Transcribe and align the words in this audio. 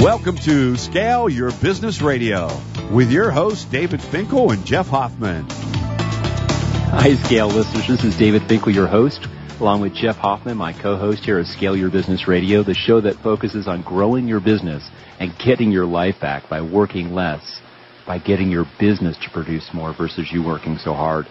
Welcome 0.00 0.36
to 0.44 0.76
Scale 0.76 1.28
Your 1.28 1.50
Business 1.60 2.00
Radio 2.00 2.46
with 2.92 3.10
your 3.10 3.32
hosts 3.32 3.64
David 3.64 4.00
Finkel 4.00 4.52
and 4.52 4.64
Jeff 4.64 4.86
Hoffman. 4.86 5.44
Hi, 5.50 7.16
Scale 7.24 7.48
listeners. 7.48 7.88
This 7.88 8.04
is 8.04 8.16
David 8.16 8.42
Finkel, 8.46 8.72
your 8.72 8.86
host, 8.86 9.26
along 9.58 9.80
with 9.80 9.94
Jeff 9.94 10.14
Hoffman, 10.14 10.56
my 10.56 10.72
co-host 10.72 11.24
here 11.24 11.40
at 11.40 11.46
Scale 11.46 11.76
Your 11.76 11.90
Business 11.90 12.28
Radio, 12.28 12.62
the 12.62 12.74
show 12.74 13.00
that 13.00 13.16
focuses 13.24 13.66
on 13.66 13.82
growing 13.82 14.28
your 14.28 14.38
business 14.38 14.88
and 15.18 15.36
getting 15.44 15.72
your 15.72 15.84
life 15.84 16.20
back 16.20 16.48
by 16.48 16.60
working 16.60 17.12
less, 17.12 17.60
by 18.06 18.20
getting 18.20 18.52
your 18.52 18.66
business 18.78 19.16
to 19.24 19.30
produce 19.30 19.68
more 19.74 19.92
versus 19.98 20.28
you 20.30 20.44
working 20.44 20.78
so 20.78 20.94
hard. 20.94 21.26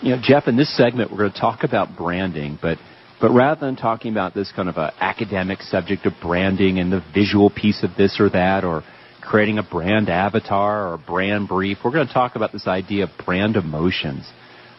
You 0.00 0.14
know, 0.14 0.22
Jeff, 0.22 0.46
in 0.46 0.56
this 0.56 0.74
segment, 0.76 1.10
we're 1.10 1.18
going 1.18 1.32
to 1.32 1.40
talk 1.40 1.64
about 1.64 1.96
branding, 1.96 2.56
but 2.62 2.78
but 3.22 3.30
rather 3.30 3.64
than 3.64 3.76
talking 3.76 4.10
about 4.10 4.34
this 4.34 4.50
kind 4.54 4.68
of 4.68 4.76
a 4.76 4.92
academic 4.98 5.62
subject 5.62 6.04
of 6.06 6.12
branding 6.20 6.80
and 6.80 6.92
the 6.92 7.00
visual 7.14 7.50
piece 7.50 7.84
of 7.84 7.90
this 7.96 8.18
or 8.18 8.28
that, 8.28 8.64
or 8.64 8.82
creating 9.22 9.58
a 9.58 9.62
brand 9.62 10.10
avatar 10.10 10.88
or 10.88 10.94
a 10.94 10.98
brand 10.98 11.46
brief, 11.46 11.78
we're 11.84 11.92
going 11.92 12.06
to 12.06 12.12
talk 12.12 12.34
about 12.34 12.50
this 12.50 12.66
idea 12.66 13.04
of 13.04 13.10
brand 13.24 13.54
emotions, 13.54 14.28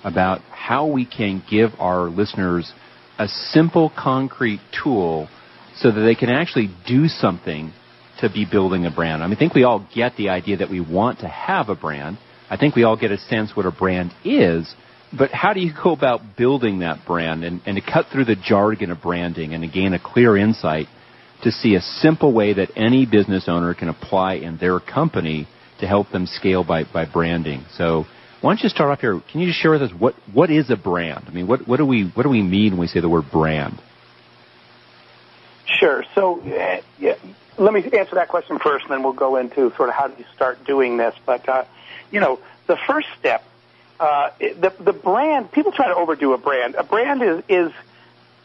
about 0.04 0.42
how 0.52 0.86
we 0.86 1.06
can 1.06 1.42
give 1.50 1.70
our 1.80 2.10
listeners 2.10 2.74
a 3.18 3.30
simple, 3.30 3.90
concrete 3.98 4.60
tool 4.84 5.30
so 5.78 5.90
that 5.90 6.02
they 6.02 6.14
can 6.14 6.30
actually 6.30 6.70
do 6.86 7.08
something 7.08 7.72
to 8.20 8.30
be 8.30 8.46
building 8.46 8.86
a 8.86 8.92
brand. 8.92 9.24
I 9.24 9.28
mean, 9.28 9.38
I 9.38 9.40
think 9.40 9.56
we 9.56 9.64
all 9.64 9.88
get 9.96 10.18
the 10.18 10.28
idea 10.28 10.58
that 10.58 10.70
we 10.70 10.82
want 10.82 11.20
to 11.20 11.30
have 11.30 11.70
a 11.70 11.76
brand. 11.76 12.18
I 12.50 12.58
think 12.58 12.76
we 12.76 12.84
all 12.84 12.98
get 12.98 13.12
a 13.12 13.18
sense 13.18 13.56
what 13.56 13.66
a 13.66 13.72
brand 13.72 14.12
is, 14.26 14.76
but 15.18 15.32
how 15.32 15.54
do 15.54 15.60
you 15.60 15.72
go 15.72 15.92
about 15.92 16.22
building 16.38 16.80
that 16.80 17.06
brand 17.06 17.44
and, 17.44 17.62
and 17.66 17.76
to 17.76 17.82
cut 17.82 18.08
through 18.12 18.26
the 18.26 18.36
jargon 18.36 18.92
of 18.92 19.02
branding 19.02 19.54
and 19.54 19.64
to 19.64 19.70
gain 19.70 19.94
a 19.94 20.00
clear 20.00 20.36
insight 20.36 20.88
to 21.44 21.52
see 21.52 21.76
a 21.76 21.82
simple 21.82 22.34
way 22.34 22.54
that 22.54 22.72
any 22.76 23.06
business 23.06 23.46
owner 23.48 23.74
can 23.74 23.90
apply 23.90 24.36
in 24.36 24.58
their 24.58 24.80
company 24.80 25.48
to 25.80 25.88
help 25.88 26.10
them 26.12 26.26
scale 26.26 26.64
by, 26.64 26.84
by 26.86 27.06
branding. 27.06 27.66
So 27.78 28.06
why 28.42 28.52
don't 28.52 28.64
you 28.64 28.70
start 28.70 28.90
off 28.92 29.02
here? 29.02 29.22
Can 29.32 29.42
you 29.42 29.48
just 29.48 29.60
share 29.60 29.72
with 29.72 29.82
us 29.82 29.92
what, 29.98 30.16
what 30.34 30.50
is 30.50 30.70
a 30.70 30.76
brand? 30.76 31.26
I 31.28 31.32
mean, 31.32 31.48
what, 31.48 31.68
what 31.68 31.78
do 31.78 31.86
we 31.86 32.12
what 32.14 32.24
do 32.24 32.30
we 32.30 32.42
mean 32.42 32.72
when 32.72 32.80
we 32.80 32.88
say 32.88 33.00
the 33.00 33.10
word 33.10 33.26
brand? 33.32 33.82
Sure. 35.66 36.04
So 36.16 36.42
yeah, 36.44 36.82
let 37.58 37.74
me 37.74 37.84
answer 37.98 38.16
that 38.16 38.30
question 38.30 38.60
first, 38.60 38.86
and 38.86 38.92
then 38.92 39.04
we'll 39.04 39.14
go 39.14 39.38
into 39.38 39.74
sort 39.76 39.90
of 39.90 39.96
how 39.96 40.08
do 40.08 40.16
you 40.18 40.26
start 40.36 40.66
doing 40.66 40.98
this. 40.98 41.16
But 41.26 41.48
uh, 41.48 41.66
you 42.12 42.20
know, 42.20 42.40
the 42.68 42.78
first 42.88 43.08
step 43.20 43.44
uh, 44.00 44.32
the 44.40 44.74
the 44.80 44.94
brand 44.94 45.52
people 45.52 45.72
try 45.72 45.88
to 45.88 45.96
overdo 45.96 46.34
a 46.34 46.38
brand. 46.38 46.76
A 46.76 46.84
brand 46.84 47.22
is 47.22 47.44
is 47.48 47.72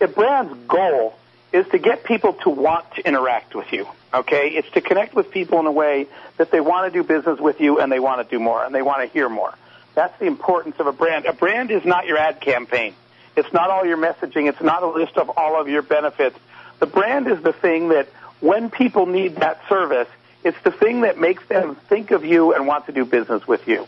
a 0.01 0.07
brand's 0.07 0.55
goal 0.67 1.15
is 1.53 1.67
to 1.69 1.79
get 1.79 2.05
people 2.05 2.35
to 2.35 2.51
want 2.51 2.91
to 2.95 3.07
interact 3.07 3.55
with 3.55 3.73
you. 3.73 3.87
Okay, 4.13 4.49
it's 4.51 4.71
to 4.71 4.81
connect 4.81 5.15
with 5.15 5.31
people 5.31 5.59
in 5.61 5.67
a 5.67 5.73
way 5.73 6.07
that 6.37 6.51
they 6.51 6.61
want 6.61 6.93
to 6.93 7.03
do 7.03 7.07
business 7.07 7.39
with 7.39 7.61
you 7.61 7.81
and 7.81 7.91
they 7.91 8.01
want 8.01 8.27
to 8.27 8.37
do 8.37 8.43
more 8.43 8.65
and 8.65 8.75
they 8.75 8.83
want 8.83 9.03
to 9.03 9.13
hear 9.13 9.29
more. 9.29 9.55
That's 9.95 10.19
the 10.19 10.27
importance 10.27 10.77
of 10.79 10.87
a 10.87 10.93
brand. 10.93 11.27
A 11.27 11.33
brand 11.33 11.71
is 11.71 11.85
not 11.85 12.07
your 12.07 12.19
ad 12.19 12.41
campaign. 12.41 12.95
It's 13.37 13.53
not 13.53 13.71
all 13.71 13.85
your 13.85 13.97
messaging. 13.97 14.49
It's 14.49 14.61
not 14.61 14.83
a 14.83 14.87
list 14.87 15.17
of 15.17 15.31
all 15.37 15.61
of 15.61 15.69
your 15.69 15.83
benefits. 15.83 16.39
The 16.79 16.87
brand 16.87 17.27
is 17.27 17.43
the 17.43 17.53
thing 17.53 17.89
that 17.89 18.09
when 18.41 18.71
people 18.71 19.07
need 19.07 19.37
that 19.37 19.61
service, 19.69 20.09
it's 20.45 20.61
the 20.63 20.71
thing 20.71 21.03
that 21.03 21.19
makes 21.19 21.45
them 21.47 21.75
think 21.75 22.11
of 22.11 22.25
you 22.25 22.55
and 22.55 22.67
want 22.67 22.87
to 22.87 22.93
do 22.93 23.05
business 23.05 23.47
with 23.47 23.67
you. 23.67 23.87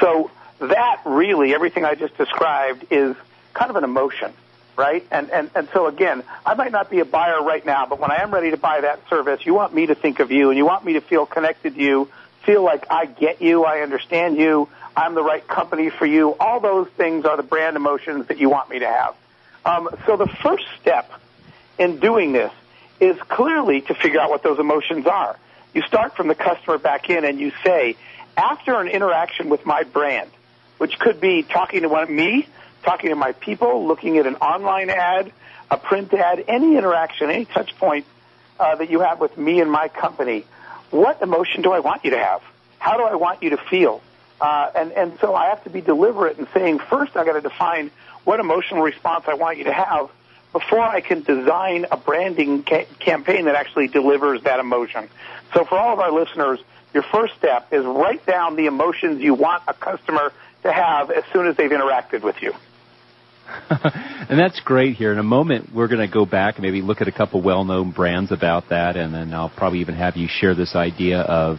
So 0.00 0.30
that 0.68 1.02
really, 1.04 1.54
everything 1.54 1.84
I 1.84 1.94
just 1.94 2.16
described 2.16 2.86
is 2.90 3.16
kind 3.54 3.70
of 3.70 3.76
an 3.76 3.84
emotion, 3.84 4.32
right? 4.76 5.06
And, 5.10 5.30
and, 5.30 5.50
and 5.54 5.68
so 5.72 5.86
again, 5.86 6.22
I 6.44 6.54
might 6.54 6.72
not 6.72 6.90
be 6.90 7.00
a 7.00 7.04
buyer 7.04 7.42
right 7.42 7.64
now, 7.64 7.86
but 7.86 8.00
when 8.00 8.10
I 8.10 8.22
am 8.22 8.32
ready 8.32 8.50
to 8.50 8.56
buy 8.56 8.80
that 8.80 9.08
service, 9.08 9.44
you 9.44 9.54
want 9.54 9.74
me 9.74 9.86
to 9.86 9.94
think 9.94 10.20
of 10.20 10.30
you 10.30 10.50
and 10.50 10.58
you 10.58 10.64
want 10.64 10.84
me 10.84 10.94
to 10.94 11.00
feel 11.00 11.26
connected 11.26 11.74
to 11.74 11.80
you, 11.80 12.08
feel 12.44 12.62
like 12.62 12.86
I 12.90 13.06
get 13.06 13.40
you, 13.40 13.64
I 13.64 13.80
understand 13.80 14.36
you, 14.36 14.68
I'm 14.96 15.14
the 15.14 15.22
right 15.22 15.46
company 15.46 15.90
for 15.90 16.06
you. 16.06 16.34
All 16.38 16.60
those 16.60 16.88
things 16.88 17.24
are 17.24 17.36
the 17.36 17.42
brand 17.42 17.76
emotions 17.76 18.26
that 18.26 18.38
you 18.38 18.50
want 18.50 18.68
me 18.68 18.80
to 18.80 18.86
have. 18.86 19.14
Um, 19.64 19.88
so 20.06 20.16
the 20.16 20.26
first 20.26 20.64
step 20.80 21.10
in 21.78 21.98
doing 21.98 22.32
this 22.32 22.52
is 23.00 23.16
clearly 23.22 23.80
to 23.82 23.94
figure 23.94 24.20
out 24.20 24.30
what 24.30 24.42
those 24.42 24.58
emotions 24.58 25.06
are. 25.06 25.36
You 25.74 25.82
start 25.82 26.16
from 26.16 26.28
the 26.28 26.34
customer 26.34 26.78
back 26.78 27.08
in 27.08 27.24
and 27.24 27.40
you 27.40 27.52
say, 27.64 27.96
after 28.36 28.80
an 28.80 28.88
interaction 28.88 29.48
with 29.48 29.64
my 29.66 29.82
brand, 29.82 30.30
which 30.82 30.98
could 30.98 31.20
be 31.20 31.44
talking 31.44 31.82
to 31.82 31.88
one, 31.88 32.12
me, 32.12 32.44
talking 32.82 33.10
to 33.10 33.14
my 33.14 33.30
people, 33.30 33.86
looking 33.86 34.18
at 34.18 34.26
an 34.26 34.34
online 34.34 34.90
ad, 34.90 35.30
a 35.70 35.76
print 35.76 36.12
ad, 36.12 36.44
any 36.48 36.76
interaction, 36.76 37.30
any 37.30 37.44
touch 37.44 37.76
point 37.78 38.04
uh, 38.58 38.74
that 38.74 38.90
you 38.90 38.98
have 38.98 39.20
with 39.20 39.38
me 39.38 39.60
and 39.60 39.70
my 39.70 39.86
company. 39.86 40.44
What 40.90 41.22
emotion 41.22 41.62
do 41.62 41.70
I 41.70 41.78
want 41.78 42.04
you 42.04 42.10
to 42.10 42.18
have? 42.18 42.42
How 42.80 42.96
do 42.96 43.04
I 43.04 43.14
want 43.14 43.44
you 43.44 43.50
to 43.50 43.58
feel? 43.58 44.02
Uh, 44.40 44.72
and, 44.74 44.90
and 44.90 45.18
so 45.20 45.36
I 45.36 45.50
have 45.50 45.62
to 45.62 45.70
be 45.70 45.82
deliberate 45.82 46.40
in 46.40 46.48
saying, 46.52 46.80
first 46.80 47.16
I 47.16 47.24
got 47.24 47.34
to 47.34 47.40
define 47.40 47.92
what 48.24 48.40
emotional 48.40 48.82
response 48.82 49.26
I 49.28 49.34
want 49.34 49.58
you 49.58 49.64
to 49.64 49.72
have 49.72 50.10
before 50.52 50.80
I 50.80 51.00
can 51.00 51.22
design 51.22 51.86
a 51.92 51.96
branding 51.96 52.64
ca- 52.64 52.88
campaign 52.98 53.44
that 53.44 53.54
actually 53.54 53.86
delivers 53.86 54.42
that 54.42 54.58
emotion. 54.58 55.08
So 55.54 55.64
for 55.64 55.78
all 55.78 55.92
of 55.92 56.00
our 56.00 56.10
listeners, 56.10 56.58
your 56.92 57.04
first 57.04 57.36
step 57.36 57.72
is 57.72 57.84
write 57.84 58.26
down 58.26 58.56
the 58.56 58.66
emotions 58.66 59.22
you 59.22 59.34
want 59.34 59.62
a 59.68 59.74
customer 59.74 60.32
to 60.62 60.72
have 60.72 61.10
as 61.10 61.24
soon 61.32 61.46
as 61.46 61.56
they've 61.56 61.70
interacted 61.70 62.22
with 62.22 62.36
you. 62.40 62.52
and 63.70 64.38
that's 64.38 64.60
great 64.60 64.96
here. 64.96 65.12
In 65.12 65.18
a 65.18 65.24
moment, 65.24 65.70
we're 65.74 65.88
going 65.88 66.06
to 66.06 66.12
go 66.12 66.24
back 66.24 66.56
and 66.56 66.62
maybe 66.62 66.80
look 66.80 67.00
at 67.00 67.08
a 67.08 67.12
couple 67.12 67.42
well-known 67.42 67.90
brands 67.90 68.32
about 68.32 68.70
that, 68.70 68.96
and 68.96 69.12
then 69.14 69.34
I'll 69.34 69.50
probably 69.50 69.80
even 69.80 69.94
have 69.96 70.16
you 70.16 70.28
share 70.30 70.54
this 70.54 70.74
idea 70.74 71.20
of 71.20 71.58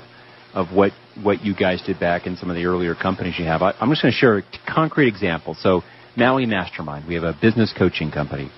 of 0.53 0.71
what 0.71 0.91
what 1.21 1.43
you 1.43 1.55
guys 1.55 1.81
did 1.85 1.99
back 1.99 2.25
in 2.25 2.37
some 2.37 2.49
of 2.49 2.55
the 2.55 2.65
earlier 2.65 2.95
companies 2.95 3.35
you 3.37 3.45
have. 3.45 3.61
I, 3.61 3.73
am 3.79 3.89
just 3.89 4.01
going 4.01 4.11
to 4.13 4.17
share 4.17 4.37
a 4.37 4.43
concrete 4.67 5.07
example. 5.07 5.55
So, 5.59 5.81
Maui 6.15 6.45
Mastermind, 6.45 7.07
we 7.07 7.15
have 7.15 7.23
a 7.23 7.35
business 7.39 7.73
coaching 7.77 8.11
company, 8.11 8.49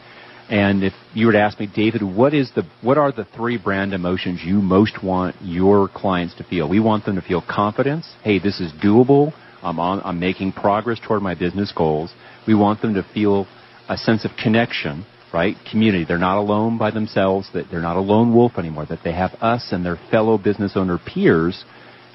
and 0.50 0.84
if 0.84 0.94
you 1.14 1.26
were 1.26 1.32
to 1.34 1.42
ask 1.42 1.60
me, 1.60 1.68
David, 1.74 2.04
what 2.04 2.34
is 2.34 2.52
the 2.56 2.64
what 2.82 2.98
are 2.98 3.12
the 3.12 3.26
three 3.36 3.58
brand 3.58 3.94
emotions 3.94 4.42
you 4.44 4.62
most 4.62 5.04
want 5.04 5.36
your 5.42 5.88
clients 5.88 6.36
to 6.36 6.44
feel? 6.44 6.70
We 6.70 6.80
want 6.80 7.06
them 7.06 7.16
to 7.16 7.22
feel 7.22 7.42
confidence. 7.42 8.08
Hey, 8.24 8.40
this 8.40 8.60
is 8.60 8.72
doable. 8.74 9.34
I'm, 9.66 9.80
on, 9.80 10.02
I'm 10.06 10.20
making 10.20 10.54
progress 10.54 11.00
toward 11.06 11.22
my 11.22 11.36
business 11.36 11.74
goals. 11.76 12.14
We 12.48 12.56
want 12.56 12.82
them 12.82 12.94
to 12.94 13.06
feel 13.14 13.48
a 13.90 13.98
sense 13.98 14.24
of 14.24 14.32
connection, 14.42 15.06
right? 15.34 15.56
Community. 15.70 16.06
They're 16.06 16.18
not 16.18 16.38
alone 16.38 16.78
by 16.78 16.92
themselves, 16.92 17.50
that 17.54 17.66
they're 17.70 17.82
not 17.82 17.98
a 17.98 18.02
lone 18.02 18.34
wolf 18.34 18.54
anymore, 18.58 18.86
that 18.88 19.00
they 19.04 19.14
have 19.14 19.32
us 19.42 19.70
and 19.72 19.86
their 19.86 20.00
fellow 20.12 20.38
business 20.38 20.74
owner 20.76 21.00
peers 21.00 21.66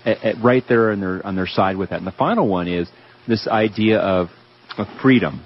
at, 0.04 0.24
at 0.24 0.42
right 0.42 0.64
there 0.68 0.92
on 0.92 1.00
their, 1.00 1.26
on 1.26 1.36
their 1.36 1.46
side 1.46 1.76
with 1.76 1.90
that. 1.90 1.98
And 1.98 2.06
the 2.06 2.12
final 2.12 2.48
one 2.48 2.68
is 2.68 2.88
this 3.28 3.46
idea 3.46 3.98
of, 3.98 4.28
of 4.78 4.86
freedom. 5.02 5.44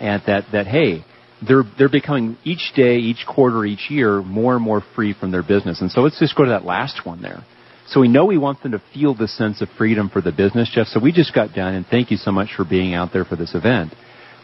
And 0.00 0.22
that, 0.26 0.44
that, 0.52 0.66
hey, 0.66 1.04
they're, 1.46 1.64
they're 1.78 1.88
becoming 1.88 2.38
each 2.44 2.72
day, 2.74 2.96
each 2.96 3.24
quarter, 3.26 3.64
each 3.64 3.90
year 3.90 4.22
more 4.22 4.54
and 4.54 4.64
more 4.64 4.82
free 4.94 5.14
from 5.18 5.30
their 5.30 5.42
business. 5.42 5.80
And 5.80 5.90
so 5.90 6.00
let's 6.00 6.18
just 6.18 6.36
go 6.36 6.44
to 6.44 6.50
that 6.50 6.64
last 6.64 7.04
one 7.04 7.22
there. 7.22 7.44
So 7.86 8.00
we 8.00 8.08
know 8.08 8.24
we 8.24 8.38
want 8.38 8.62
them 8.62 8.72
to 8.72 8.82
feel 8.92 9.14
the 9.14 9.28
sense 9.28 9.60
of 9.60 9.68
freedom 9.76 10.08
for 10.08 10.22
the 10.22 10.32
business, 10.32 10.70
Jeff. 10.74 10.86
So 10.86 11.00
we 11.00 11.12
just 11.12 11.34
got 11.34 11.52
done, 11.52 11.74
and 11.74 11.86
thank 11.86 12.10
you 12.10 12.16
so 12.16 12.32
much 12.32 12.48
for 12.56 12.64
being 12.64 12.94
out 12.94 13.12
there 13.12 13.24
for 13.24 13.36
this 13.36 13.54
event. 13.54 13.94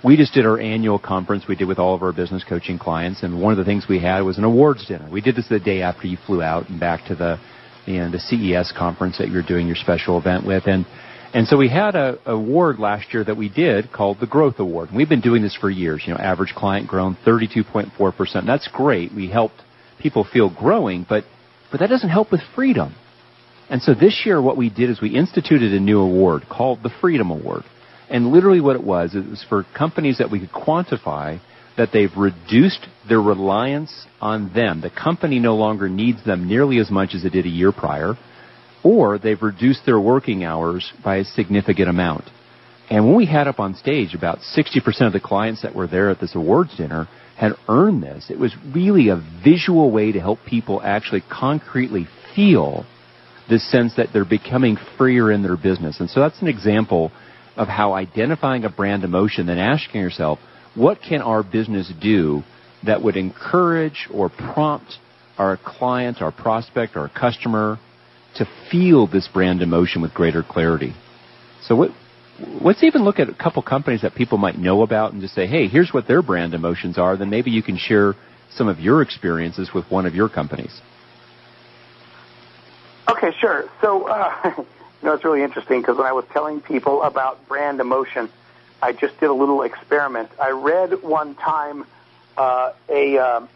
We 0.05 0.17
just 0.17 0.35
did 0.35 0.47
our 0.47 0.59
annual 0.59 0.99
conference 0.99 1.45
we 1.49 1.57
did 1.57 1.69
with 1.69 1.79
all 1.79 1.95
of 1.95 2.03
our 2.03 2.13
business 2.13 2.45
coaching 2.47 2.79
clients, 2.79 3.23
and 3.23 3.41
one 3.41 3.53
of 3.53 3.59
the 3.59 3.65
things 3.65 3.87
we 3.89 4.01
had 4.01 4.21
was 4.21 4.39
an 4.39 4.45
awards 4.45 4.87
dinner. 4.87 5.09
We 5.11 5.21
did 5.21 5.37
this 5.37 5.49
the 5.49 5.61
day 5.61 5.83
after 5.83 6.07
you 6.07 6.17
flew 6.27 6.43
out 6.43 6.69
and 6.69 6.79
back 6.79 7.07
to 7.09 7.15
the 7.15 7.39
you 7.87 7.99
know, 7.99 8.11
the 8.11 8.19
CES 8.19 8.73
conference 8.77 9.19
that 9.19 9.29
you're 9.29 9.43
doing 9.43 9.67
your 9.67 9.77
special 9.77 10.19
event 10.19 10.47
with, 10.47 10.67
and 10.67 10.87
and 11.33 11.47
so 11.47 11.57
we 11.57 11.69
had 11.69 11.95
a, 11.95 12.19
award 12.27 12.81
last 12.81 13.15
year 13.15 13.23
that 13.23 13.37
we 13.37 13.49
did 13.49 13.93
called 13.93 14.19
the 14.21 14.27
Growth 14.27 14.59
Award. 14.59 14.89
And 14.89 14.97
we've 14.97 15.09
been 15.09 15.21
doing 15.21 15.43
this 15.43 15.55
for 15.55 15.71
years. 15.71 16.03
You 16.05 16.13
know, 16.13 16.19
average 16.19 16.55
client 16.57 16.89
grown 16.89 17.17
32.4%. 17.25 18.47
That's 18.47 18.69
great. 18.73 19.15
We 19.15 19.31
helped 19.31 19.63
people 20.01 20.27
feel 20.31 20.51
growing, 20.53 21.07
but 21.09 21.25
but 21.71 21.79
that 21.81 21.89
doesn't 21.89 22.09
help 22.09 22.33
with 22.33 22.41
freedom. 22.57 22.97
And 23.71 23.81
so 23.81 23.95
this 23.95 24.23
year 24.27 24.43
what 24.43 24.57
we 24.57 24.69
did 24.69 24.91
is 24.91 25.01
we 25.01 25.17
instituted 25.17 25.73
a 25.73 25.79
new 25.79 26.01
award 26.01 26.43
called 26.51 26.83
the 26.83 26.91
Freedom 27.01 27.31
Award. 27.31 27.63
And 28.11 28.33
literally 28.33 28.61
what 28.61 28.75
it 28.75 28.83
was, 28.83 29.15
it 29.15 29.25
was 29.25 29.45
for 29.49 29.65
companies 29.79 30.19
that 30.19 30.31
we 30.31 30.41
could 30.41 30.51
quantify 30.51 31.41
that 31.77 31.91
they've 31.93 32.15
reduced 32.17 32.85
their 33.09 33.21
reliance 33.21 34.07
on 34.21 34.53
them. 34.53 34.81
The 34.81 34.91
company 34.91 35.39
no 35.39 35.55
longer 35.55 35.89
needs 35.89 36.25
them 36.25 36.49
nearly 36.49 36.81
as 36.81 36.91
much 36.91 37.15
as 37.15 37.25
it 37.25 37.31
did 37.31 37.47
a 37.47 37.49
year 37.49 37.71
prior, 37.71 38.15
or 38.83 39.19
they've 39.19 39.41
reduced 39.41 39.87
their 39.87 40.01
working 40.01 40.43
hours 40.43 40.93
by 41.05 41.19
a 41.19 41.25
significant 41.25 41.89
amount. 41.89 42.25
And 42.91 43.07
when 43.07 43.15
we 43.15 43.27
had 43.27 43.47
up 43.47 43.61
on 43.61 43.77
stage, 43.77 44.15
about 44.15 44.39
60% 44.39 45.07
of 45.07 45.13
the 45.13 45.21
clients 45.21 45.63
that 45.63 45.77
were 45.77 45.87
there 45.87 46.11
at 46.11 46.19
this 46.19 46.35
awards 46.35 46.77
dinner 46.77 47.09
had 47.37 47.53
earned 47.69 48.03
this. 48.03 48.27
It 48.31 48.39
was 48.39 48.53
really 48.75 49.09
a 49.09 49.23
visual 49.45 49.93
way 49.93 50.11
to 50.11 50.19
help 50.19 50.41
people 50.45 50.83
actually 50.83 51.23
concretely 51.31 52.09
feel 52.35 52.85
this 53.51 53.69
sense 53.71 53.97
that 53.97 54.09
they're 54.13 54.25
becoming 54.25 54.79
freer 54.97 55.31
in 55.31 55.43
their 55.43 55.57
business. 55.57 56.01
And 56.01 56.09
so 56.09 56.21
that's 56.21 56.41
an 56.41 56.49
example 56.49 57.13
of 57.57 57.69
how 57.69 57.93
identifying 57.93 58.65
a 58.65 58.71
brand 58.71 59.05
emotion, 59.05 59.47
then 59.47 59.59
asking 59.59 60.01
yourself, 60.01 60.39
what 60.75 61.01
can 61.07 61.21
our 61.21 61.43
business 61.43 61.93
do 62.01 62.43
that 62.87 63.03
would 63.03 63.17
encourage 63.17 64.09
or 64.13 64.31
prompt 64.31 64.95
our 65.37 65.59
client, 65.63 66.23
our 66.23 66.33
prospect, 66.33 66.97
our 66.97 67.09
customer 67.09 67.79
to 68.37 68.47
feel 68.71 69.07
this 69.07 69.29
brand 69.29 69.61
emotion 69.63 70.01
with 70.01 70.15
greater 70.15 70.43
clarity. 70.43 70.95
So 71.63 71.75
what, 71.75 71.91
let's 72.63 72.83
even 72.85 73.03
look 73.03 73.19
at 73.19 73.29
a 73.29 73.35
couple 73.35 73.63
companies 73.63 74.03
that 74.03 74.15
people 74.15 74.39
might 74.39 74.57
know 74.59 74.83
about 74.83 75.13
and 75.13 75.21
just 75.21 75.35
say, 75.35 75.47
hey, 75.47 75.67
here's 75.67 75.91
what 75.93 76.07
their 76.07 76.23
brand 76.23 76.55
emotions 76.55 76.99
are. 76.99 77.17
Then 77.17 77.31
maybe 77.31 77.51
you 77.51 77.63
can 77.63 77.77
share 77.77 78.15
some 78.55 78.69
of 78.69 78.79
your 78.79 79.03
experiences 79.03 79.71
with 79.75 79.85
one 79.91 80.07
of 80.07 80.15
your 80.15 80.29
companies. 80.29 80.81
Okay, 83.11 83.33
sure. 83.41 83.69
So, 83.81 84.07
uh, 84.07 84.53
you 84.57 84.65
know, 85.03 85.15
it's 85.15 85.25
really 85.25 85.43
interesting 85.43 85.81
because 85.81 85.97
when 85.97 86.07
I 86.07 86.13
was 86.13 86.25
telling 86.33 86.61
people 86.61 87.03
about 87.03 87.49
brand 87.49 87.81
emotion, 87.81 88.29
I 88.81 88.93
just 88.93 89.19
did 89.19 89.29
a 89.29 89.33
little 89.33 89.63
experiment. 89.63 90.31
I 90.41 90.51
read 90.51 91.03
one 91.03 91.35
time 91.35 91.87
uh, 92.37 92.73
a 92.89 93.19
uh, 93.19 93.47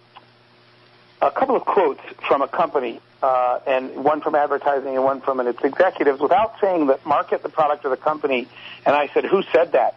a 1.23 1.31
couple 1.31 1.55
of 1.55 1.65
quotes 1.65 2.01
from 2.27 2.43
a 2.43 2.49
company, 2.49 3.01
uh, 3.23 3.61
and 3.65 4.05
one 4.05 4.23
from 4.23 4.35
advertising 4.35 4.97
and 4.97 5.05
one 5.05 5.21
from 5.21 5.39
its 5.41 5.63
executives, 5.63 6.21
without 6.21 6.57
saying 6.61 6.87
the 6.89 6.99
market, 7.05 7.45
the 7.45 7.49
product, 7.49 7.85
or 7.85 7.91
the 7.91 7.97
company. 7.97 8.49
And 8.85 8.97
I 8.97 9.09
said, 9.15 9.25
"Who 9.25 9.43
said 9.53 9.73
that?" 9.73 9.95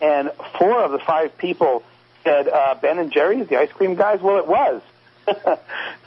And 0.00 0.30
four 0.56 0.84
of 0.84 0.92
the 0.92 1.00
five 1.00 1.36
people 1.36 1.82
said, 2.22 2.46
uh, 2.46 2.76
"Ben 2.80 2.98
and 2.98 3.10
Jerry's, 3.10 3.48
the 3.48 3.58
ice 3.58 3.72
cream 3.72 3.96
guys." 3.96 4.20
Well, 4.20 4.38
it 4.38 4.46
was. 4.46 4.82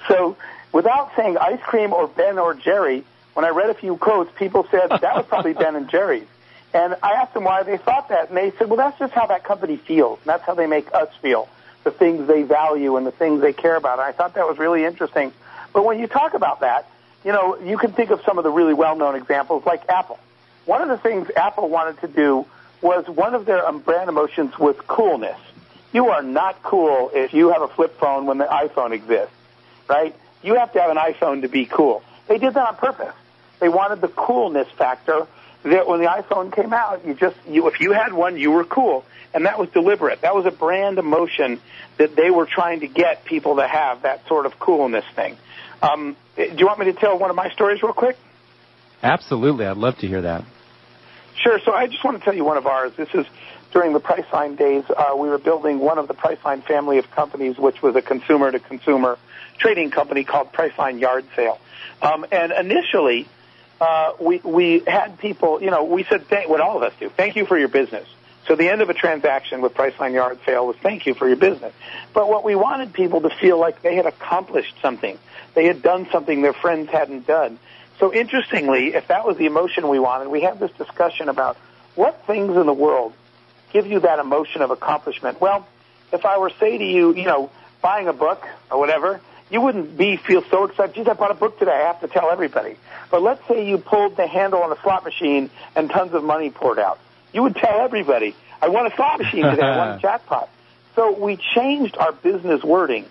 so, 0.07 0.37
without 0.73 1.15
saying 1.15 1.37
ice 1.37 1.61
cream 1.61 1.93
or 1.93 2.07
Ben 2.07 2.37
or 2.37 2.53
Jerry, 2.53 3.05
when 3.33 3.45
I 3.45 3.49
read 3.49 3.69
a 3.69 3.73
few 3.73 3.95
quotes, 3.95 4.35
people 4.37 4.67
said 4.69 4.89
that 4.89 5.15
was 5.15 5.25
probably 5.25 5.53
Ben 5.63 5.75
and 5.75 5.89
Jerry's. 5.89 6.27
And 6.73 6.95
I 7.03 7.13
asked 7.13 7.35
them 7.35 7.43
why 7.43 7.63
they 7.63 7.77
thought 7.77 8.09
that, 8.09 8.29
and 8.29 8.37
they 8.37 8.51
said, 8.57 8.67
well, 8.67 8.77
that's 8.77 8.97
just 8.97 9.13
how 9.13 9.27
that 9.27 9.43
company 9.43 9.77
feels. 9.77 10.19
And 10.19 10.25
that's 10.25 10.43
how 10.43 10.55
they 10.55 10.65
make 10.65 10.93
us 10.93 11.09
feel, 11.21 11.47
the 11.83 11.91
things 11.91 12.27
they 12.27 12.41
value 12.43 12.97
and 12.97 13.05
the 13.05 13.11
things 13.11 13.41
they 13.41 13.53
care 13.53 13.75
about. 13.75 13.99
And 13.99 14.07
I 14.07 14.11
thought 14.11 14.33
that 14.33 14.47
was 14.47 14.57
really 14.57 14.83
interesting. 14.83 15.31
But 15.71 15.85
when 15.85 15.99
you 15.99 16.07
talk 16.07 16.33
about 16.33 16.61
that, 16.61 16.89
you 17.23 17.31
know, 17.31 17.59
you 17.59 17.77
can 17.77 17.93
think 17.93 18.09
of 18.09 18.21
some 18.25 18.37
of 18.39 18.43
the 18.43 18.49
really 18.49 18.73
well-known 18.73 19.15
examples 19.15 19.65
like 19.65 19.87
Apple. 19.87 20.19
One 20.65 20.81
of 20.81 20.89
the 20.89 20.97
things 20.97 21.29
Apple 21.35 21.69
wanted 21.69 22.01
to 22.01 22.07
do 22.07 22.45
was 22.81 23.07
one 23.07 23.35
of 23.35 23.45
their 23.45 23.65
um, 23.65 23.79
brand 23.79 24.09
emotions 24.09 24.57
was 24.57 24.75
coolness. 24.87 25.39
You 25.93 26.09
are 26.09 26.23
not 26.23 26.63
cool 26.63 27.11
if 27.13 27.33
you 27.33 27.51
have 27.51 27.61
a 27.61 27.67
flip 27.67 27.99
phone 27.99 28.25
when 28.25 28.39
the 28.39 28.45
iPhone 28.45 28.91
exists, 28.91 29.33
right? 29.87 30.15
You 30.43 30.55
have 30.55 30.73
to 30.73 30.81
have 30.81 30.91
an 30.91 30.97
iPhone 30.97 31.41
to 31.41 31.47
be 31.47 31.65
cool. 31.65 32.03
They 32.27 32.37
did 32.37 32.53
that 32.53 32.67
on 32.67 32.75
purpose. 32.75 33.13
They 33.59 33.69
wanted 33.69 34.01
the 34.01 34.09
coolness 34.09 34.67
factor 34.77 35.27
that 35.63 35.87
when 35.87 36.01
the 36.01 36.07
iPhone 36.07 36.53
came 36.53 36.73
out, 36.73 37.05
you 37.05 37.13
just 37.13 37.37
you 37.47 37.67
if 37.67 37.79
you 37.79 37.93
had 37.93 38.13
one, 38.13 38.37
you 38.37 38.51
were 38.51 38.65
cool, 38.65 39.05
and 39.33 39.45
that 39.45 39.57
was 39.57 39.69
deliberate. 39.69 40.21
That 40.21 40.35
was 40.35 40.45
a 40.45 40.51
brand 40.51 40.99
emotion 40.99 41.61
that 41.97 42.15
they 42.15 42.29
were 42.29 42.45
trying 42.45 42.81
to 42.81 42.87
get 42.87 43.23
people 43.23 43.55
to 43.57 43.67
have 43.67 44.01
that 44.01 44.27
sort 44.27 44.45
of 44.45 44.59
coolness 44.59 45.05
thing. 45.15 45.37
Um, 45.81 46.17
do 46.35 46.55
you 46.57 46.65
want 46.65 46.79
me 46.79 46.85
to 46.85 46.93
tell 46.93 47.17
one 47.17 47.29
of 47.29 47.35
my 47.35 47.49
stories 47.51 47.81
real 47.81 47.93
quick? 47.93 48.17
Absolutely, 49.01 49.65
I'd 49.65 49.77
love 49.77 49.97
to 49.99 50.07
hear 50.07 50.21
that. 50.21 50.43
Sure. 51.35 51.59
So 51.65 51.73
I 51.73 51.87
just 51.87 52.03
want 52.03 52.19
to 52.19 52.23
tell 52.23 52.33
you 52.33 52.45
one 52.45 52.57
of 52.57 52.67
ours. 52.67 52.93
This 52.95 53.09
is 53.13 53.25
during 53.73 53.91
the 53.91 53.99
Priceline 53.99 54.55
days. 54.55 54.83
Uh, 54.89 55.15
we 55.17 55.27
were 55.27 55.39
building 55.39 55.79
one 55.79 55.97
of 55.97 56.07
the 56.07 56.13
Priceline 56.13 56.63
family 56.63 56.99
of 56.99 57.11
companies, 57.11 57.57
which 57.57 57.81
was 57.81 57.95
a 57.95 58.01
consumer-to-consumer 58.01 59.17
trading 59.57 59.91
company 59.91 60.23
called 60.23 60.53
Priceline 60.53 60.99
Yard 60.99 61.25
Sale. 61.35 61.59
Um, 62.01 62.25
and 62.31 62.51
initially, 62.51 63.27
uh, 63.81 64.13
we 64.19 64.37
we 64.39 64.79
had 64.85 65.17
people, 65.19 65.61
you 65.61 65.71
know, 65.71 65.83
we 65.83 66.03
said 66.03 66.27
thank, 66.27 66.47
what 66.47 66.61
all 66.61 66.77
of 66.77 66.83
us 66.83 66.93
do. 66.99 67.09
Thank 67.09 67.35
you 67.35 67.45
for 67.45 67.57
your 67.57 67.67
business. 67.67 68.07
So 68.47 68.55
the 68.55 68.69
end 68.69 68.81
of 68.81 68.89
a 68.89 68.93
transaction 68.93 69.61
with 69.61 69.73
Priceline 69.73 70.13
Yard 70.13 70.39
Sale 70.45 70.67
was 70.67 70.75
thank 70.77 71.05
you 71.05 71.13
for 71.13 71.27
your 71.27 71.37
business. 71.37 71.73
But 72.13 72.29
what 72.29 72.43
we 72.43 72.55
wanted 72.55 72.93
people 72.93 73.21
to 73.21 73.29
feel 73.29 73.57
like 73.57 73.81
they 73.81 73.95
had 73.95 74.05
accomplished 74.05 74.75
something. 74.81 75.17
They 75.53 75.65
had 75.65 75.81
done 75.81 76.07
something 76.11 76.41
their 76.41 76.53
friends 76.53 76.89
hadn't 76.89 77.25
done. 77.25 77.57
So 77.99 78.13
interestingly, 78.13 78.95
if 78.95 79.07
that 79.07 79.25
was 79.25 79.37
the 79.37 79.45
emotion 79.45 79.87
we 79.87 79.99
wanted, 79.99 80.27
we 80.27 80.41
had 80.41 80.59
this 80.59 80.71
discussion 80.71 81.29
about 81.29 81.55
what 81.95 82.25
things 82.25 82.57
in 82.57 82.65
the 82.65 82.73
world 82.73 83.13
give 83.73 83.87
you 83.87 83.99
that 84.01 84.19
emotion 84.19 84.61
of 84.61 84.71
accomplishment. 84.71 85.41
Well, 85.41 85.67
if 86.13 86.25
I 86.25 86.37
were 86.37 86.49
to 86.49 86.57
say 86.59 86.77
to 86.77 86.83
you, 86.83 87.13
you 87.13 87.25
know, 87.25 87.49
buying 87.81 88.07
a 88.07 88.13
book 88.13 88.47
or 88.71 88.79
whatever, 88.79 89.19
you 89.49 89.59
wouldn't 89.59 89.97
be 89.97 90.15
feel 90.15 90.43
so 90.49 90.65
excited. 90.65 90.95
Geez, 90.95 91.07
I 91.07 91.13
bought 91.13 91.31
a 91.31 91.35
book 91.35 91.59
today. 91.59 91.71
I 91.71 91.87
have 91.87 91.99
to 92.01 92.07
tell 92.07 92.29
everybody. 92.31 92.77
But 93.11 93.21
let's 93.21 93.45
say 93.47 93.67
you 93.67 93.79
pulled 93.79 94.15
the 94.15 94.27
handle 94.27 94.61
on 94.61 94.71
a 94.71 94.81
slot 94.81 95.03
machine 95.03 95.49
and 95.75 95.89
tons 95.89 96.13
of 96.13 96.23
money 96.23 96.49
poured 96.49 96.79
out. 96.79 96.99
You 97.33 97.43
would 97.43 97.55
tell 97.55 97.81
everybody, 97.81 98.35
I 98.61 98.69
won 98.69 98.85
a 98.85 98.95
slot 98.95 99.19
machine 99.19 99.43
today. 99.43 99.61
I 99.61 99.77
won 99.77 99.89
a 99.97 99.99
jackpot. 100.01 100.49
So 100.95 101.19
we 101.19 101.37
changed 101.55 101.97
our 101.97 102.13
business 102.13 102.63
wording 102.63 103.05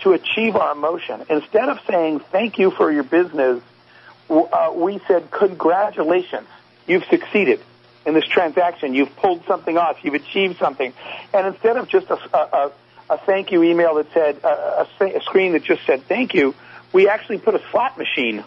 to 0.00 0.12
achieve 0.12 0.56
our 0.56 0.72
emotion. 0.72 1.24
Instead 1.28 1.68
of 1.68 1.78
saying 1.86 2.20
thank 2.20 2.58
you 2.58 2.70
for 2.70 2.90
your 2.90 3.02
business, 3.02 3.62
uh, 4.30 4.72
we 4.74 5.00
said 5.06 5.30
congratulations. 5.30 6.46
You've 6.86 7.04
succeeded 7.04 7.60
in 8.08 8.14
this 8.14 8.24
transaction. 8.24 8.94
You've 8.94 9.14
pulled 9.16 9.44
something 9.44 9.76
off. 9.76 10.02
You've 10.02 10.14
achieved 10.14 10.58
something. 10.58 10.92
And 11.34 11.46
instead 11.46 11.76
of 11.76 11.88
just 11.88 12.08
a, 12.08 12.18
a, 12.36 12.72
a 13.10 13.18
thank 13.18 13.52
you 13.52 13.62
email 13.62 13.96
that 13.96 14.12
said 14.12 14.38
a, 14.42 14.88
a, 15.00 15.20
screen 15.20 15.52
that 15.52 15.62
just 15.62 15.84
said 15.86 16.02
thank 16.04 16.34
you, 16.34 16.54
we 16.92 17.08
actually 17.08 17.38
put 17.38 17.54
a 17.54 17.62
slot 17.70 17.98
machine 17.98 18.42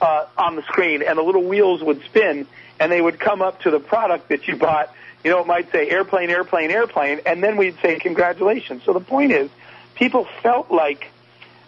uh, 0.00 0.26
on 0.38 0.56
the 0.56 0.62
screen, 0.62 1.02
and 1.02 1.18
the 1.18 1.22
little 1.22 1.42
wheels 1.42 1.82
would 1.82 2.02
spin, 2.04 2.46
and 2.80 2.90
they 2.90 3.00
would 3.00 3.18
come 3.18 3.42
up 3.42 3.60
to 3.62 3.70
the 3.70 3.80
product 3.80 4.28
that 4.28 4.46
you 4.46 4.56
bought. 4.56 4.94
You 5.24 5.30
know, 5.30 5.40
it 5.40 5.46
might 5.46 5.70
say 5.72 5.88
airplane, 5.88 6.30
airplane, 6.30 6.70
airplane, 6.70 7.20
and 7.26 7.42
then 7.42 7.56
we'd 7.56 7.78
say 7.80 7.98
congratulations. 7.98 8.82
So 8.84 8.92
the 8.92 9.00
point 9.00 9.32
is, 9.32 9.50
people 9.94 10.26
felt 10.42 10.70
like 10.70 11.10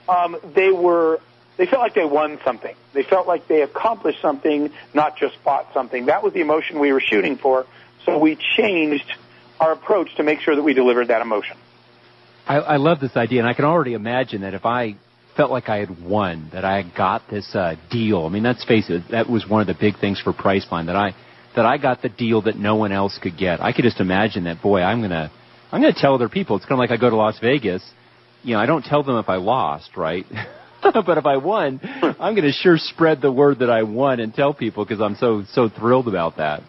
um, 0.08 0.36
they 0.54 0.70
were 0.70 1.20
they 1.56 1.66
felt 1.66 1.82
like 1.82 1.94
they 1.94 2.04
won 2.04 2.38
something. 2.44 2.74
They 2.92 3.02
felt 3.02 3.26
like 3.26 3.46
they 3.46 3.62
accomplished 3.62 4.20
something, 4.20 4.72
not 4.92 5.16
just 5.16 5.36
bought 5.44 5.72
something. 5.72 6.06
That 6.06 6.22
was 6.22 6.32
the 6.32 6.40
emotion 6.40 6.80
we 6.80 6.92
were 6.92 7.00
shooting 7.00 7.36
for. 7.36 7.66
So 8.04 8.18
we 8.18 8.36
changed 8.56 9.10
our 9.60 9.72
approach 9.72 10.14
to 10.16 10.22
make 10.22 10.40
sure 10.40 10.56
that 10.56 10.62
we 10.62 10.74
delivered 10.74 11.08
that 11.08 11.22
emotion. 11.22 11.56
I, 12.46 12.56
I 12.56 12.76
love 12.76 13.00
this 13.00 13.16
idea, 13.16 13.40
and 13.40 13.48
I 13.48 13.54
can 13.54 13.64
already 13.64 13.94
imagine 13.94 14.42
that 14.42 14.52
if 14.52 14.66
I 14.66 14.96
felt 15.36 15.50
like 15.50 15.68
I 15.68 15.78
had 15.78 16.02
won, 16.02 16.50
that 16.52 16.64
I 16.64 16.76
had 16.76 16.94
got 16.94 17.22
this 17.30 17.54
uh, 17.54 17.76
deal. 17.90 18.26
I 18.26 18.28
mean, 18.28 18.42
let's 18.42 18.64
face 18.64 18.90
it, 18.90 19.04
that 19.10 19.28
was 19.28 19.48
one 19.48 19.60
of 19.60 19.66
the 19.66 19.74
big 19.74 19.98
things 19.98 20.20
for 20.20 20.32
Priceline 20.32 20.86
that 20.86 20.96
I 20.96 21.14
that 21.56 21.64
I 21.64 21.78
got 21.78 22.02
the 22.02 22.08
deal 22.08 22.42
that 22.42 22.56
no 22.56 22.74
one 22.74 22.90
else 22.90 23.16
could 23.22 23.38
get. 23.38 23.60
I 23.60 23.72
could 23.72 23.84
just 23.84 24.00
imagine 24.00 24.44
that. 24.44 24.60
Boy, 24.60 24.82
I'm 24.82 25.00
gonna 25.00 25.30
I'm 25.72 25.80
gonna 25.80 25.94
tell 25.96 26.14
other 26.14 26.28
people. 26.28 26.56
It's 26.56 26.64
kind 26.64 26.72
of 26.72 26.78
like 26.78 26.90
I 26.90 26.96
go 27.00 27.10
to 27.10 27.16
Las 27.16 27.38
Vegas. 27.40 27.82
You 28.42 28.54
know, 28.54 28.60
I 28.60 28.66
don't 28.66 28.84
tell 28.84 29.02
them 29.02 29.16
if 29.16 29.28
I 29.28 29.36
lost, 29.36 29.96
right? 29.96 30.26
but 31.06 31.18
if 31.18 31.26
I 31.26 31.38
won, 31.38 31.80
I'm 31.82 32.34
going 32.34 32.42
to 32.44 32.52
sure 32.52 32.76
spread 32.78 33.20
the 33.20 33.32
word 33.32 33.60
that 33.60 33.70
I 33.70 33.82
won 33.82 34.20
and 34.20 34.34
tell 34.34 34.52
people 34.54 34.84
because 34.84 35.00
I'm 35.00 35.16
so 35.16 35.44
so 35.52 35.68
thrilled 35.68 36.08
about 36.08 36.36
that. 36.36 36.62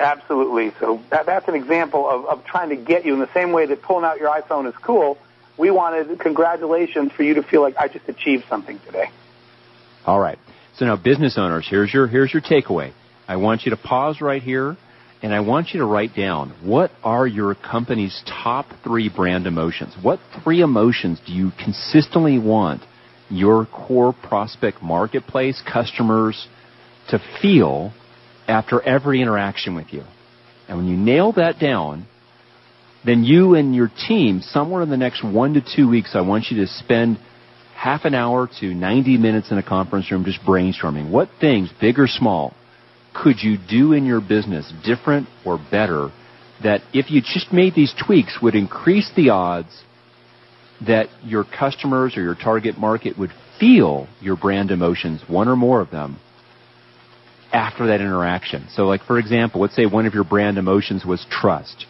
Absolutely. 0.00 0.72
So 0.80 1.00
that, 1.10 1.26
that's 1.26 1.48
an 1.48 1.54
example 1.54 2.08
of, 2.08 2.24
of 2.26 2.44
trying 2.44 2.68
to 2.70 2.76
get 2.76 3.04
you 3.04 3.14
in 3.14 3.20
the 3.20 3.32
same 3.34 3.52
way 3.52 3.66
that 3.66 3.82
pulling 3.82 4.04
out 4.04 4.18
your 4.18 4.30
iPhone 4.30 4.68
is 4.68 4.74
cool. 4.82 5.18
We 5.58 5.70
wanted 5.70 6.20
congratulations 6.20 7.10
for 7.12 7.24
you 7.24 7.34
to 7.34 7.42
feel 7.42 7.62
like 7.62 7.76
I 7.76 7.88
just 7.88 8.08
achieved 8.08 8.44
something 8.48 8.78
today. 8.86 9.06
All 10.06 10.20
right. 10.20 10.38
So 10.76 10.86
now 10.86 10.96
business 10.96 11.36
owners, 11.36 11.66
here's 11.68 11.92
your 11.92 12.06
here's 12.06 12.32
your 12.32 12.42
takeaway. 12.42 12.92
I 13.26 13.36
want 13.36 13.64
you 13.64 13.70
to 13.70 13.76
pause 13.76 14.20
right 14.20 14.42
here 14.42 14.76
and 15.20 15.34
I 15.34 15.40
want 15.40 15.70
you 15.74 15.80
to 15.80 15.86
write 15.86 16.14
down 16.14 16.54
what 16.62 16.92
are 17.02 17.26
your 17.26 17.54
company's 17.56 18.22
top 18.26 18.66
3 18.84 19.08
brand 19.08 19.46
emotions? 19.46 19.94
What 20.00 20.20
three 20.42 20.60
emotions 20.60 21.20
do 21.26 21.32
you 21.32 21.50
consistently 21.62 22.38
want 22.38 22.82
your 23.30 23.66
core 23.66 24.12
prospect 24.12 24.82
marketplace 24.82 25.62
customers 25.70 26.48
to 27.08 27.20
feel 27.42 27.92
after 28.46 28.80
every 28.80 29.20
interaction 29.20 29.74
with 29.74 29.92
you. 29.92 30.04
And 30.68 30.78
when 30.78 30.86
you 30.86 30.96
nail 30.96 31.32
that 31.32 31.58
down, 31.58 32.06
then 33.04 33.24
you 33.24 33.54
and 33.54 33.74
your 33.74 33.90
team, 34.08 34.40
somewhere 34.40 34.82
in 34.82 34.90
the 34.90 34.96
next 34.96 35.24
one 35.24 35.54
to 35.54 35.60
two 35.60 35.88
weeks, 35.88 36.12
I 36.14 36.20
want 36.20 36.46
you 36.50 36.58
to 36.58 36.66
spend 36.66 37.18
half 37.74 38.04
an 38.04 38.14
hour 38.14 38.48
to 38.60 38.74
90 38.74 39.18
minutes 39.18 39.50
in 39.50 39.58
a 39.58 39.62
conference 39.62 40.10
room 40.10 40.24
just 40.24 40.40
brainstorming. 40.40 41.10
What 41.10 41.28
things, 41.40 41.70
big 41.80 41.98
or 41.98 42.06
small, 42.06 42.54
could 43.14 43.36
you 43.40 43.56
do 43.56 43.92
in 43.92 44.04
your 44.04 44.20
business 44.20 44.72
different 44.84 45.28
or 45.44 45.58
better 45.70 46.10
that 46.62 46.80
if 46.92 47.10
you 47.10 47.20
just 47.20 47.52
made 47.52 47.74
these 47.74 47.94
tweaks 48.04 48.38
would 48.42 48.54
increase 48.54 49.10
the 49.16 49.30
odds 49.30 49.84
that 50.86 51.08
your 51.24 51.44
customers 51.44 52.16
or 52.16 52.22
your 52.22 52.34
target 52.34 52.78
market 52.78 53.18
would 53.18 53.32
feel 53.58 54.06
your 54.20 54.36
brand 54.36 54.70
emotions, 54.70 55.22
one 55.26 55.48
or 55.48 55.56
more 55.56 55.80
of 55.80 55.90
them, 55.90 56.18
after 57.52 57.86
that 57.86 58.00
interaction. 58.00 58.66
So, 58.72 58.84
like 58.84 59.02
for 59.02 59.18
example, 59.18 59.60
let's 59.60 59.74
say 59.74 59.86
one 59.86 60.06
of 60.06 60.14
your 60.14 60.24
brand 60.24 60.58
emotions 60.58 61.04
was 61.04 61.24
trust. 61.30 61.86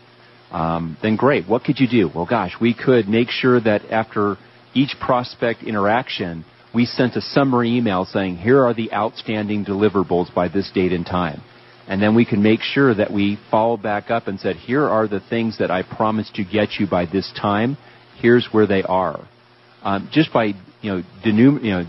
Um, 0.50 0.97
then 1.02 1.16
great. 1.16 1.47
What 1.47 1.64
could 1.64 1.78
you 1.78 1.88
do? 1.88 2.11
Well, 2.14 2.26
gosh, 2.26 2.54
we 2.61 2.75
could 2.75 3.09
make 3.09 3.28
sure 3.28 3.61
that 3.61 3.83
after 3.90 4.37
each 4.73 4.95
prospect 5.00 5.62
interaction, 5.62 6.45
we 6.75 6.87
sent 6.87 7.16
a 7.16 7.21
summary 7.21 7.76
email 7.76 8.04
saying, 8.04 8.37
here 8.37 8.64
are 8.64 8.73
the 8.73 8.92
outstanding 8.92 9.64
deliverables 9.64 10.33
by 10.35 10.49
this 10.49 10.71
date 10.75 10.92
and 10.92 11.04
time. 11.04 11.42
And 11.87 12.02
then 12.02 12.14
we 12.14 12.26
can 12.26 12.42
make 12.42 12.61
sure 12.61 12.95
that 12.95 13.11
we 13.11 13.38
follow 13.50 13.76
back 13.76 14.11
up 14.11 14.28
and 14.28 14.38
said, 14.38 14.57
here 14.57 14.87
are 14.87 15.09
the 15.09 15.21
things 15.21 15.59
that 15.59 15.71
I 15.71 15.83
promised 15.83 16.35
to 16.35 16.45
get 16.45 16.75
you 16.78 16.87
by 16.87 17.07
this 17.07 17.33
time. 17.40 17.78
Here's 18.21 18.49
where 18.53 18.67
they 18.67 18.83
are. 18.83 19.29
Um, 19.83 20.09
just 20.13 20.33
by 20.33 20.55
you 20.81 20.93
know, 20.93 21.03
denum- 21.25 21.63
you 21.63 21.71
know, 21.71 21.85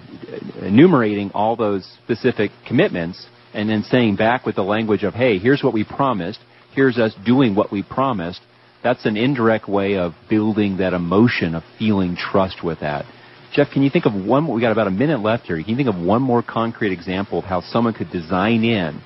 enumerating 0.61 1.31
all 1.33 1.55
those 1.55 1.85
specific 2.03 2.51
commitments 2.67 3.25
and 3.53 3.69
then 3.69 3.83
saying 3.83 4.15
back 4.15 4.45
with 4.45 4.55
the 4.55 4.63
language 4.63 5.03
of, 5.03 5.13
hey, 5.13 5.39
here's 5.39 5.63
what 5.63 5.73
we 5.73 5.83
promised, 5.83 6.39
here's 6.73 6.97
us 6.97 7.13
doing 7.25 7.55
what 7.55 7.71
we 7.71 7.83
promised, 7.83 8.41
that's 8.83 9.05
an 9.05 9.17
indirect 9.17 9.67
way 9.67 9.97
of 9.97 10.13
building 10.29 10.77
that 10.77 10.93
emotion 10.93 11.55
of 11.55 11.63
feeling 11.77 12.15
trust 12.15 12.63
with 12.63 12.79
that. 12.79 13.05
Jeff, 13.53 13.71
can 13.71 13.81
you 13.81 13.89
think 13.89 14.05
of 14.05 14.13
one? 14.13 14.47
We 14.47 14.61
got 14.61 14.71
about 14.71 14.87
a 14.87 14.91
minute 14.91 15.21
left 15.21 15.45
here. 15.47 15.57
Can 15.57 15.69
you 15.69 15.75
think 15.75 15.89
of 15.89 15.99
one 15.99 16.21
more 16.21 16.43
concrete 16.43 16.93
example 16.93 17.39
of 17.39 17.45
how 17.45 17.61
someone 17.61 17.93
could 17.93 18.11
design 18.11 18.63
in 18.63 19.01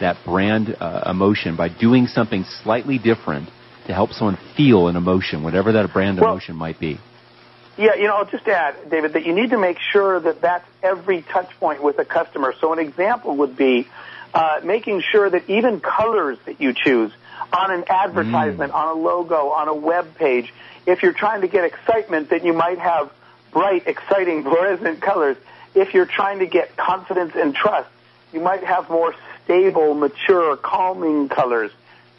that 0.00 0.16
brand 0.24 0.76
uh, 0.78 1.04
emotion 1.10 1.56
by 1.56 1.68
doing 1.68 2.06
something 2.06 2.44
slightly 2.62 2.98
different 2.98 3.48
to 3.86 3.94
help 3.94 4.12
someone 4.12 4.38
feel 4.56 4.88
an 4.88 4.96
emotion, 4.96 5.42
whatever 5.42 5.72
that 5.72 5.92
brand 5.92 6.18
well, 6.20 6.32
emotion 6.32 6.56
might 6.56 6.78
be? 6.78 6.98
Yeah, 7.78 7.94
you 7.94 8.04
know, 8.04 8.16
I'll 8.16 8.30
just 8.30 8.46
add, 8.48 8.90
David, 8.90 9.12
that 9.12 9.26
you 9.26 9.34
need 9.34 9.50
to 9.50 9.58
make 9.58 9.78
sure 9.78 10.18
that 10.18 10.40
that's 10.40 10.66
every 10.82 11.22
touch 11.22 11.50
point 11.60 11.82
with 11.82 11.98
a 11.98 12.04
customer. 12.04 12.54
So 12.60 12.72
an 12.72 12.78
example 12.78 13.36
would 13.38 13.56
be 13.56 13.86
uh, 14.32 14.60
making 14.64 15.02
sure 15.02 15.28
that 15.28 15.48
even 15.48 15.80
colors 15.80 16.38
that 16.46 16.60
you 16.60 16.72
choose 16.72 17.12
on 17.52 17.70
an 17.70 17.84
advertisement, 17.88 18.72
mm. 18.72 18.74
on 18.74 18.96
a 18.96 19.00
logo, 19.00 19.50
on 19.50 19.68
a 19.68 19.74
web 19.74 20.14
page, 20.16 20.52
if 20.86 21.02
you're 21.02 21.12
trying 21.12 21.42
to 21.42 21.48
get 21.48 21.64
excitement, 21.64 22.30
then 22.30 22.44
you 22.44 22.52
might 22.52 22.78
have 22.78 23.12
bright, 23.52 23.86
exciting, 23.86 24.42
fluorescent 24.42 25.02
colors. 25.02 25.36
If 25.74 25.92
you're 25.92 26.06
trying 26.06 26.38
to 26.38 26.46
get 26.46 26.76
confidence 26.76 27.32
and 27.34 27.54
trust, 27.54 27.90
you 28.32 28.40
might 28.40 28.64
have 28.64 28.88
more 28.88 29.14
stable, 29.44 29.94
mature, 29.94 30.56
calming 30.56 31.28
colors. 31.28 31.70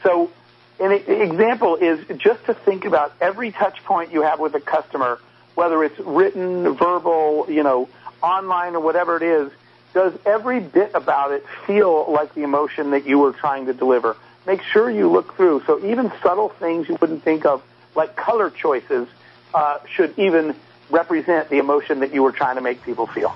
So 0.03 0.31
an 0.79 0.91
example 0.91 1.75
is 1.75 2.05
just 2.17 2.45
to 2.45 2.53
think 2.53 2.85
about 2.85 3.13
every 3.19 3.51
touch 3.51 3.83
point 3.83 4.11
you 4.11 4.21
have 4.21 4.39
with 4.39 4.53
a 4.55 4.59
customer, 4.59 5.19
whether 5.55 5.83
it's 5.83 5.99
written, 5.99 6.75
verbal, 6.75 7.47
you 7.49 7.63
know, 7.63 7.89
online 8.21 8.75
or 8.75 8.79
whatever 8.79 9.17
it 9.17 9.23
is, 9.23 9.51
does 9.93 10.13
every 10.25 10.59
bit 10.59 10.91
about 10.93 11.31
it 11.31 11.45
feel 11.65 12.11
like 12.11 12.33
the 12.35 12.43
emotion 12.43 12.91
that 12.91 13.07
you 13.07 13.17
were 13.19 13.31
trying 13.31 13.65
to 13.65 13.73
deliver? 13.73 14.15
Make 14.45 14.61
sure 14.61 14.89
you 14.89 15.09
look 15.09 15.35
through. 15.35 15.63
So 15.65 15.83
even 15.85 16.11
subtle 16.21 16.49
things 16.49 16.87
you 16.87 16.97
wouldn't 17.01 17.23
think 17.23 17.45
of, 17.45 17.63
like 17.95 18.15
color 18.15 18.49
choices, 18.49 19.07
uh, 19.53 19.79
should 19.87 20.17
even 20.19 20.55
represent 20.89 21.49
the 21.49 21.57
emotion 21.57 22.01
that 22.01 22.13
you 22.13 22.21
were 22.21 22.31
trying 22.31 22.55
to 22.55 22.61
make 22.61 22.83
people 22.83 23.07
feel. 23.07 23.35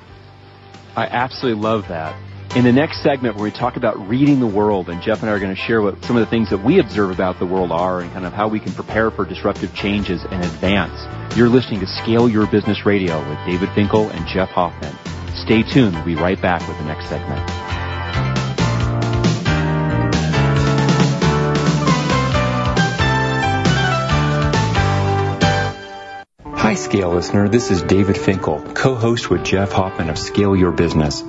I 0.96 1.08
absolutely 1.08 1.62
love 1.62 1.88
that. 1.88 2.16
In 2.54 2.66
the 2.66 2.74
next 2.74 3.02
segment, 3.02 3.38
where 3.38 3.46
we 3.46 3.52
talk 3.52 3.78
about 3.78 4.10
reading 4.10 4.42
the 4.42 4.46
world, 4.46 4.90
and 4.90 5.02
Jeff 5.02 5.22
and 5.22 5.30
I 5.30 5.34
are 5.34 5.40
going 5.40 5.56
to 5.56 5.62
share 5.62 5.82
what 5.82 6.04
some 6.04 6.18
of 6.18 6.20
the 6.20 6.30
things 6.30 6.50
that 6.50 6.62
we 6.62 6.80
observe 6.80 7.10
about 7.10 7.40
the 7.40 7.46
world 7.46 7.72
are 7.72 8.02
and 8.02 8.12
kind 8.12 8.26
of 8.26 8.34
how 8.34 8.50
we 8.50 8.60
can 8.60 8.74
prepare 8.74 9.10
for 9.10 9.24
disruptive 9.24 9.74
changes 9.74 10.22
in 10.26 10.34
advance. 10.34 11.38
You're 11.38 11.48
listening 11.48 11.80
to 11.80 11.88
Scale 11.88 12.28
Your 12.28 12.46
Business 12.48 12.86
Radio 12.86 13.18
with 13.30 13.38
David 13.48 13.70
Finkel 13.70 14.10
and 14.10 14.28
Jeff 14.28 14.50
Hoffman. 14.50 14.94
Stay 15.34 15.64
tuned. 15.64 15.96
We'll 15.96 16.04
be 16.04 16.16
right 16.16 16.40
back 16.42 16.68
with 16.68 16.78
the 16.78 16.84
next 16.84 17.08
segment. 17.08 17.40
Hi, 26.58 26.74
Scale 26.76 27.14
listener. 27.14 27.48
This 27.48 27.72
is 27.72 27.82
David 27.82 28.18
Finkel, 28.18 28.62
co-host 28.74 29.30
with 29.30 29.46
Jeff 29.46 29.72
Hoffman 29.72 30.10
of 30.10 30.18
Scale 30.18 30.58
Your 30.58 30.74
Business. 30.74 31.24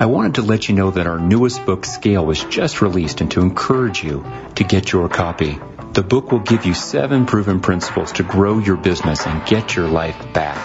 I 0.00 0.06
wanted 0.06 0.36
to 0.36 0.42
let 0.42 0.68
you 0.68 0.76
know 0.76 0.92
that 0.92 1.08
our 1.08 1.18
newest 1.18 1.66
book, 1.66 1.84
Scale, 1.84 2.24
was 2.24 2.44
just 2.44 2.82
released 2.82 3.20
and 3.20 3.32
to 3.32 3.40
encourage 3.40 4.04
you 4.04 4.24
to 4.54 4.62
get 4.62 4.92
your 4.92 5.08
copy. 5.08 5.58
The 5.92 6.04
book 6.04 6.30
will 6.30 6.38
give 6.38 6.64
you 6.64 6.72
seven 6.72 7.26
proven 7.26 7.58
principles 7.58 8.12
to 8.12 8.22
grow 8.22 8.60
your 8.60 8.76
business 8.76 9.26
and 9.26 9.44
get 9.44 9.74
your 9.74 9.88
life 9.88 10.32
back. 10.32 10.56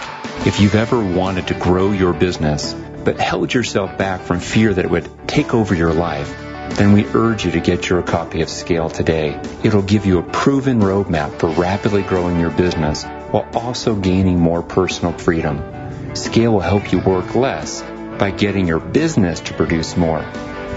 If 0.45 0.59
you've 0.59 0.75
ever 0.75 1.03
wanted 1.03 1.47
to 1.47 1.55
grow 1.55 1.91
your 1.91 2.13
business, 2.13 2.75
but 3.03 3.19
held 3.19 3.51
yourself 3.55 3.97
back 3.97 4.21
from 4.21 4.39
fear 4.39 4.71
that 4.71 4.85
it 4.85 4.91
would 4.91 5.09
take 5.27 5.55
over 5.55 5.73
your 5.73 5.93
life, 5.93 6.29
then 6.75 6.93
we 6.93 7.03
urge 7.07 7.43
you 7.43 7.51
to 7.53 7.59
get 7.59 7.89
your 7.89 8.03
copy 8.03 8.43
of 8.43 8.49
Scale 8.49 8.91
today. 8.91 9.41
It'll 9.63 9.81
give 9.81 10.05
you 10.05 10.19
a 10.19 10.23
proven 10.23 10.79
roadmap 10.79 11.39
for 11.39 11.49
rapidly 11.49 12.03
growing 12.03 12.39
your 12.39 12.51
business 12.51 13.03
while 13.31 13.47
also 13.55 13.95
gaining 13.95 14.39
more 14.39 14.61
personal 14.61 15.13
freedom. 15.13 16.15
Scale 16.15 16.53
will 16.53 16.59
help 16.59 16.91
you 16.91 16.99
work 16.99 17.33
less 17.33 17.83
by 18.23 18.31
getting 18.31 18.67
your 18.69 18.79
business 18.79 19.41
to 19.41 19.53
produce 19.53 19.97
more. 19.97 20.25